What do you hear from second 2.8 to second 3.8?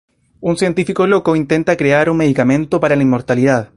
la inmortalidad.